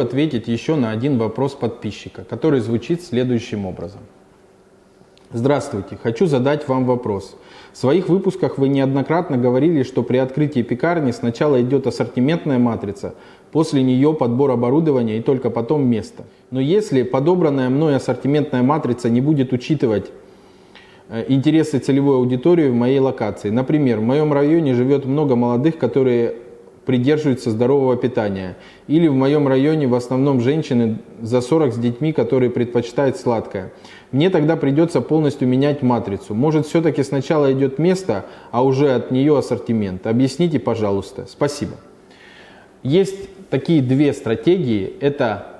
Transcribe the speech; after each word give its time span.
ответить 0.00 0.48
еще 0.48 0.74
на 0.76 0.90
один 0.90 1.18
вопрос 1.18 1.54
подписчика, 1.54 2.24
который 2.24 2.60
звучит 2.60 3.02
следующим 3.02 3.66
образом. 3.66 4.00
Здравствуйте, 5.32 5.96
хочу 6.02 6.26
задать 6.26 6.66
вам 6.66 6.86
вопрос. 6.86 7.36
В 7.72 7.76
своих 7.78 8.08
выпусках 8.08 8.58
вы 8.58 8.68
неоднократно 8.68 9.36
говорили, 9.36 9.84
что 9.84 10.02
при 10.02 10.16
открытии 10.16 10.62
пекарни 10.62 11.12
сначала 11.12 11.62
идет 11.62 11.86
ассортиментная 11.86 12.58
матрица, 12.58 13.14
после 13.52 13.84
нее 13.84 14.12
подбор 14.12 14.50
оборудования 14.50 15.18
и 15.18 15.22
только 15.22 15.48
потом 15.50 15.86
место. 15.86 16.24
Но 16.50 16.58
если 16.58 17.04
подобранная 17.04 17.68
мной 17.68 17.94
ассортиментная 17.94 18.64
матрица 18.64 19.08
не 19.08 19.20
будет 19.20 19.52
учитывать 19.52 20.10
э, 21.08 21.24
интересы 21.28 21.78
целевой 21.78 22.16
аудитории 22.16 22.68
в 22.68 22.74
моей 22.74 22.98
локации. 22.98 23.50
Например, 23.50 24.00
в 24.00 24.02
моем 24.02 24.32
районе 24.32 24.74
живет 24.74 25.04
много 25.04 25.36
молодых, 25.36 25.78
которые 25.78 26.34
придерживаются 26.90 27.52
здорового 27.52 27.96
питания. 27.96 28.56
Или 28.88 29.06
в 29.06 29.14
моем 29.14 29.46
районе 29.46 29.86
в 29.86 29.94
основном 29.94 30.40
женщины 30.40 30.98
за 31.22 31.40
40 31.40 31.74
с 31.74 31.76
детьми, 31.76 32.12
которые 32.12 32.50
предпочитают 32.50 33.16
сладкое. 33.16 33.72
Мне 34.10 34.28
тогда 34.28 34.56
придется 34.56 35.00
полностью 35.00 35.46
менять 35.46 35.82
матрицу. 35.82 36.34
Может, 36.34 36.66
все-таки 36.66 37.04
сначала 37.04 37.52
идет 37.52 37.78
место, 37.78 38.26
а 38.50 38.64
уже 38.64 38.92
от 38.92 39.12
нее 39.12 39.38
ассортимент. 39.38 40.04
Объясните, 40.08 40.58
пожалуйста. 40.58 41.26
Спасибо. 41.28 41.74
Есть 42.82 43.28
такие 43.50 43.82
две 43.82 44.12
стратегии. 44.12 44.92
Это 45.00 45.59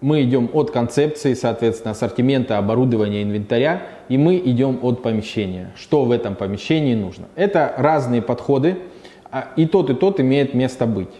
Мы 0.00 0.24
идем 0.24 0.50
от 0.52 0.72
концепции, 0.72 1.34
соответственно, 1.34 1.92
ассортимента, 1.92 2.58
оборудования, 2.58 3.22
инвентаря, 3.22 3.82
и 4.08 4.18
мы 4.18 4.36
идем 4.36 4.80
от 4.82 5.02
помещения. 5.02 5.70
Что 5.76 6.04
в 6.04 6.10
этом 6.10 6.34
помещении 6.34 6.94
нужно? 6.94 7.26
Это 7.36 7.72
разные 7.76 8.20
подходы, 8.20 8.78
а 9.30 9.48
и 9.56 9.66
тот, 9.66 9.90
и 9.90 9.94
тот 9.94 10.18
имеет 10.20 10.54
место 10.54 10.86
быть. 10.86 11.14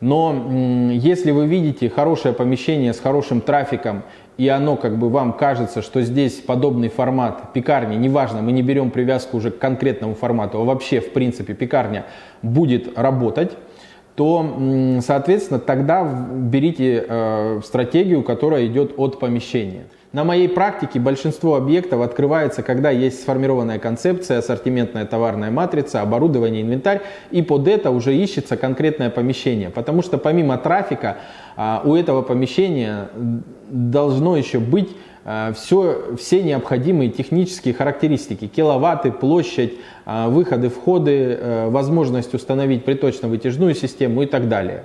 Но 0.00 0.50
если 0.90 1.30
вы 1.30 1.46
видите 1.46 1.88
хорошее 1.88 2.34
помещение 2.34 2.92
с 2.92 2.98
хорошим 2.98 3.40
трафиком, 3.40 4.02
и 4.36 4.48
оно 4.48 4.76
как 4.76 4.98
бы 4.98 5.10
вам 5.10 5.34
кажется, 5.34 5.82
что 5.82 6.00
здесь 6.02 6.40
подобный 6.40 6.88
формат 6.88 7.52
пекарни, 7.52 7.96
неважно, 7.96 8.42
мы 8.42 8.50
не 8.50 8.62
берем 8.62 8.90
привязку 8.90 9.36
уже 9.36 9.50
к 9.50 9.58
конкретному 9.58 10.14
формату, 10.14 10.58
а 10.58 10.64
вообще 10.64 11.00
в 11.00 11.12
принципе 11.12 11.54
пекарня 11.54 12.06
будет 12.42 12.98
работать, 12.98 13.52
то, 14.14 15.00
соответственно, 15.00 15.58
тогда 15.58 16.04
берите 16.04 17.04
э, 17.08 17.60
стратегию, 17.64 18.22
которая 18.22 18.66
идет 18.66 18.94
от 18.98 19.18
помещения. 19.18 19.84
На 20.12 20.24
моей 20.24 20.48
практике 20.48 21.00
большинство 21.00 21.56
объектов 21.56 22.02
открывается, 22.02 22.62
когда 22.62 22.90
есть 22.90 23.22
сформированная 23.22 23.78
концепция, 23.78 24.38
ассортиментная 24.38 25.06
товарная 25.06 25.50
матрица, 25.50 26.02
оборудование, 26.02 26.60
инвентарь, 26.60 27.00
и 27.30 27.40
под 27.40 27.66
это 27.66 27.90
уже 27.90 28.14
ищется 28.14 28.58
конкретное 28.58 29.08
помещение. 29.08 29.70
Потому 29.70 30.02
что 30.02 30.18
помимо 30.18 30.58
трафика 30.58 31.16
а, 31.56 31.80
у 31.84 31.96
этого 31.96 32.20
помещения 32.20 33.08
должно 33.70 34.36
еще 34.36 34.58
быть 34.58 34.90
все, 35.54 36.02
э, 36.10 36.16
все 36.16 36.42
необходимые 36.42 37.08
технические 37.10 37.74
характеристики, 37.74 38.48
киловатты, 38.48 39.12
площадь, 39.12 39.74
э, 40.04 40.28
выходы, 40.28 40.68
входы, 40.68 41.38
э, 41.40 41.68
возможность 41.70 42.34
установить 42.34 42.84
приточно-вытяжную 42.84 43.74
систему 43.74 44.22
и 44.22 44.26
так 44.26 44.48
далее. 44.48 44.84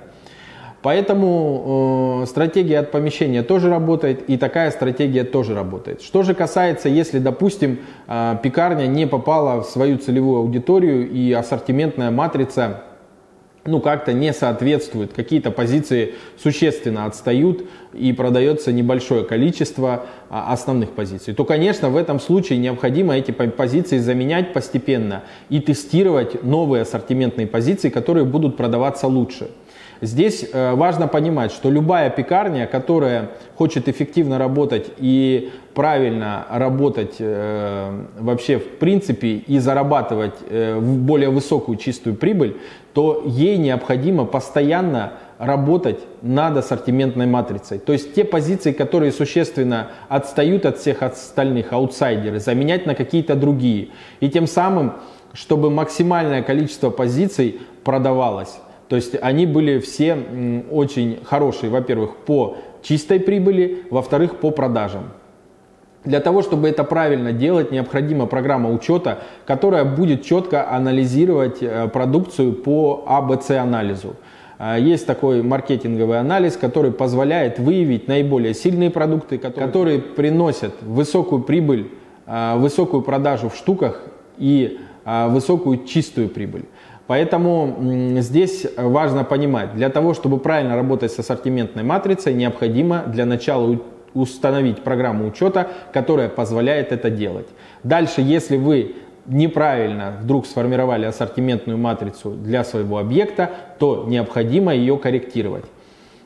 Поэтому 0.80 2.22
э, 2.22 2.26
стратегия 2.26 2.78
от 2.78 2.92
помещения 2.92 3.42
тоже 3.42 3.68
работает, 3.68 4.30
и 4.30 4.36
такая 4.36 4.70
стратегия 4.70 5.24
тоже 5.24 5.54
работает. 5.54 6.02
Что 6.02 6.22
же 6.22 6.34
касается, 6.34 6.88
если, 6.88 7.18
допустим, 7.18 7.80
э, 8.06 8.36
пекарня 8.42 8.86
не 8.86 9.06
попала 9.06 9.62
в 9.62 9.66
свою 9.66 9.98
целевую 9.98 10.38
аудиторию 10.38 11.10
и 11.10 11.32
ассортиментная 11.32 12.12
матрица 12.12 12.84
ну, 13.68 13.80
как-то 13.80 14.12
не 14.12 14.32
соответствует, 14.32 15.12
какие-то 15.12 15.50
позиции 15.50 16.14
существенно 16.42 17.04
отстают 17.04 17.64
и 17.92 18.12
продается 18.12 18.72
небольшое 18.72 19.24
количество 19.24 20.06
а, 20.30 20.52
основных 20.52 20.92
позиций, 20.92 21.34
то, 21.34 21.44
конечно, 21.44 21.90
в 21.90 21.96
этом 21.96 22.18
случае 22.18 22.58
необходимо 22.58 23.16
эти 23.16 23.30
позиции 23.30 23.98
заменять 23.98 24.52
постепенно 24.52 25.22
и 25.50 25.60
тестировать 25.60 26.42
новые 26.42 26.82
ассортиментные 26.82 27.46
позиции, 27.46 27.90
которые 27.90 28.24
будут 28.24 28.56
продаваться 28.56 29.06
лучше. 29.06 29.50
Здесь 30.00 30.48
э, 30.52 30.74
важно 30.74 31.08
понимать, 31.08 31.50
что 31.50 31.70
любая 31.70 32.08
пекарня, 32.10 32.66
которая 32.66 33.30
хочет 33.56 33.88
эффективно 33.88 34.38
работать 34.38 34.90
и 34.98 35.50
правильно 35.74 36.46
работать 36.50 37.16
э, 37.18 38.04
вообще 38.18 38.58
в 38.58 38.78
принципе 38.78 39.28
и 39.36 39.58
зарабатывать 39.58 40.34
э, 40.48 40.78
более 40.78 41.30
высокую 41.30 41.78
чистую 41.78 42.14
прибыль, 42.14 42.56
то 42.94 43.22
ей 43.26 43.56
необходимо 43.58 44.24
постоянно 44.24 45.14
работать 45.38 45.98
над 46.22 46.56
ассортиментной 46.56 47.26
матрицей. 47.26 47.78
То 47.78 47.92
есть 47.92 48.14
те 48.14 48.24
позиции, 48.24 48.72
которые 48.72 49.10
существенно 49.12 49.88
отстают 50.08 50.64
от 50.64 50.78
всех 50.78 51.02
остальных, 51.02 51.72
аутсайдеры, 51.72 52.38
заменять 52.38 52.86
на 52.86 52.94
какие-то 52.94 53.34
другие. 53.34 53.88
И 54.20 54.28
тем 54.28 54.46
самым, 54.46 54.94
чтобы 55.32 55.70
максимальное 55.70 56.42
количество 56.42 56.90
позиций 56.90 57.60
продавалось. 57.84 58.58
То 58.88 58.96
есть 58.96 59.14
они 59.20 59.46
были 59.46 59.78
все 59.78 60.16
очень 60.70 61.20
хорошие, 61.24 61.70
во-первых, 61.70 62.16
по 62.16 62.56
чистой 62.82 63.20
прибыли, 63.20 63.82
во-вторых, 63.90 64.36
по 64.36 64.50
продажам. 64.50 65.10
Для 66.04 66.20
того, 66.20 66.42
чтобы 66.42 66.68
это 66.68 66.84
правильно 66.84 67.32
делать, 67.32 67.70
необходима 67.70 68.26
программа 68.26 68.70
учета, 68.70 69.18
которая 69.44 69.84
будет 69.84 70.24
четко 70.24 70.70
анализировать 70.70 71.58
э, 71.60 71.88
продукцию 71.88 72.54
по 72.54 73.04
АБЦ-анализу. 73.06 74.14
Э, 74.58 74.76
есть 74.80 75.06
такой 75.06 75.42
маркетинговый 75.42 76.18
анализ, 76.18 76.56
который 76.56 76.92
позволяет 76.92 77.58
выявить 77.58 78.08
наиболее 78.08 78.54
сильные 78.54 78.90
продукты, 78.90 79.36
которые 79.36 79.98
приносят 79.98 80.72
высокую 80.80 81.42
прибыль, 81.42 81.90
э, 82.26 82.56
высокую 82.56 83.02
продажу 83.02 83.50
в 83.50 83.56
штуках 83.56 84.02
и 84.38 84.78
высокую 85.04 85.86
чистую 85.86 86.28
прибыль. 86.28 86.66
Поэтому 87.08 87.74
здесь 88.20 88.66
важно 88.76 89.24
понимать, 89.24 89.74
для 89.74 89.88
того, 89.88 90.12
чтобы 90.12 90.38
правильно 90.38 90.76
работать 90.76 91.10
с 91.10 91.18
ассортиментной 91.18 91.82
матрицей, 91.82 92.34
необходимо 92.34 93.02
для 93.06 93.24
начала 93.24 93.78
установить 94.12 94.84
программу 94.84 95.26
учета, 95.26 95.68
которая 95.92 96.28
позволяет 96.28 96.92
это 96.92 97.08
делать. 97.08 97.48
Дальше, 97.82 98.20
если 98.20 98.58
вы 98.58 98.96
неправильно 99.26 100.18
вдруг 100.20 100.46
сформировали 100.46 101.06
ассортиментную 101.06 101.78
матрицу 101.78 102.32
для 102.32 102.62
своего 102.62 102.98
объекта, 102.98 103.50
то 103.78 104.04
необходимо 104.06 104.74
ее 104.74 104.98
корректировать. 104.98 105.64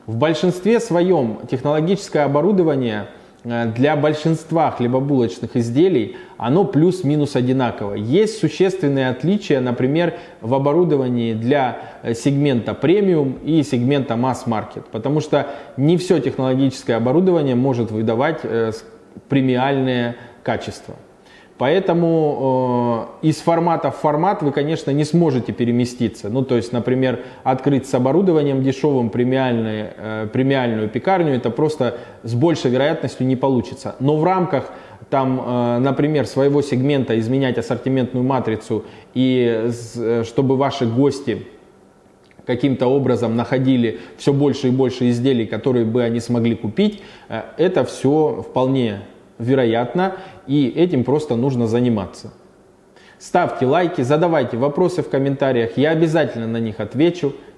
В 0.05 0.17
большинстве 0.17 0.81
своем 0.81 1.39
технологическое 1.49 2.25
оборудование– 2.25 3.07
для 3.43 3.97
большинства 3.97 4.71
хлебобулочных 4.71 5.57
изделий 5.57 6.15
оно 6.37 6.63
плюс-минус 6.63 7.35
одинаково. 7.35 7.95
Есть 7.95 8.39
существенные 8.39 9.09
отличия, 9.09 9.59
например, 9.59 10.15
в 10.41 10.53
оборудовании 10.53 11.33
для 11.33 11.77
э, 12.03 12.13
сегмента 12.13 12.73
премиум 12.73 13.39
и 13.43 13.63
сегмента 13.63 14.15
масс-маркет, 14.15 14.85
потому 14.87 15.19
что 15.19 15.47
не 15.75 15.97
все 15.97 16.19
технологическое 16.19 16.95
оборудование 16.95 17.55
может 17.55 17.91
выдавать 17.91 18.39
э, 18.43 18.71
премиальное 19.27 20.15
качество. 20.43 20.95
Поэтому 21.57 23.09
э, 23.21 23.27
из 23.27 23.37
формата 23.37 23.91
в 23.91 23.97
формат 23.97 24.41
вы, 24.41 24.51
конечно, 24.51 24.89
не 24.91 25.05
сможете 25.05 25.53
переместиться. 25.53 26.29
Ну, 26.29 26.43
то 26.43 26.55
есть, 26.55 26.73
например, 26.73 27.19
открыть 27.43 27.87
с 27.87 27.93
оборудованием 27.93 28.63
дешевым 28.63 29.09
премиальную, 29.09 29.91
э, 29.95 30.27
премиальную 30.33 30.89
пекарню, 30.89 31.33
это 31.33 31.51
просто 31.51 31.97
с 32.23 32.33
большей 32.33 32.71
вероятностью 32.71 33.27
не 33.27 33.35
получится. 33.35 33.95
Но 33.99 34.17
в 34.17 34.23
рамках 34.23 34.71
там, 35.09 35.41
э, 35.45 35.77
например, 35.79 36.25
своего 36.25 36.63
сегмента 36.63 37.19
изменять 37.19 37.59
ассортиментную 37.59 38.25
матрицу 38.25 38.85
и 39.13 39.69
э, 39.95 40.23
чтобы 40.25 40.57
ваши 40.57 40.87
гости 40.87 41.45
каким-то 42.47 42.87
образом 42.87 43.35
находили 43.35 43.99
все 44.17 44.33
больше 44.33 44.69
и 44.69 44.71
больше 44.71 45.09
изделий, 45.09 45.45
которые 45.45 45.85
бы 45.85 46.03
они 46.03 46.19
смогли 46.19 46.55
купить, 46.55 47.01
э, 47.29 47.41
это 47.57 47.83
все 47.85 48.43
вполне 48.49 49.01
вероятно, 49.39 50.15
и 50.47 50.67
этим 50.67 51.03
просто 51.03 51.35
нужно 51.35 51.67
заниматься. 51.67 52.31
Ставьте 53.19 53.65
лайки, 53.65 54.01
задавайте 54.01 54.57
вопросы 54.57 55.01
в 55.01 55.09
комментариях, 55.09 55.77
я 55.77 55.91
обязательно 55.91 56.47
на 56.47 56.57
них 56.57 56.79
отвечу. 56.79 57.33